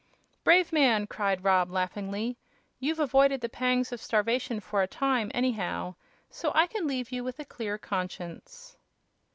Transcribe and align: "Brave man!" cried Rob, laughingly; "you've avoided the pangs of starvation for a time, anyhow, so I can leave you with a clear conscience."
"Brave 0.43 0.73
man!" 0.73 1.05
cried 1.05 1.43
Rob, 1.43 1.69
laughingly; 1.69 2.35
"you've 2.79 2.97
avoided 2.99 3.41
the 3.41 3.47
pangs 3.49 3.91
of 3.91 4.01
starvation 4.01 4.59
for 4.59 4.81
a 4.81 4.87
time, 4.87 5.29
anyhow, 5.31 5.93
so 6.31 6.51
I 6.55 6.65
can 6.65 6.87
leave 6.87 7.11
you 7.11 7.23
with 7.23 7.37
a 7.37 7.45
clear 7.45 7.77
conscience." 7.77 8.77